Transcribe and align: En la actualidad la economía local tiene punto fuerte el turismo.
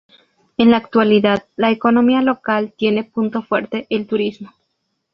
En 0.57 0.71
la 0.71 0.77
actualidad 0.77 1.45
la 1.57 1.69
economía 1.69 2.23
local 2.23 2.73
tiene 2.75 3.03
punto 3.03 3.43
fuerte 3.43 3.85
el 3.91 4.07
turismo. 4.07 4.49